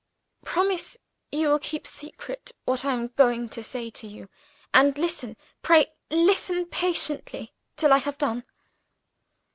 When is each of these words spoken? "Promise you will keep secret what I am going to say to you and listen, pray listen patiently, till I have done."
"Promise 0.43 0.97
you 1.31 1.47
will 1.49 1.59
keep 1.59 1.85
secret 1.85 2.53
what 2.65 2.83
I 2.83 2.91
am 2.93 3.09
going 3.09 3.49
to 3.49 3.61
say 3.61 3.91
to 3.91 4.07
you 4.07 4.29
and 4.73 4.97
listen, 4.97 5.37
pray 5.61 5.91
listen 6.09 6.65
patiently, 6.65 7.53
till 7.77 7.93
I 7.93 7.99
have 7.99 8.17
done." 8.17 8.43